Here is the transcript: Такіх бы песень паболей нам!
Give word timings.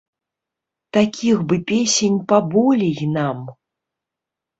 Такіх 0.95 1.37
бы 1.51 1.55
песень 1.71 2.15
паболей 2.31 2.95
нам! 3.19 3.45